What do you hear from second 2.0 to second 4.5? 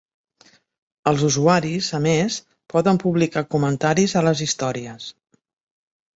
més, poden publicar comentaris a les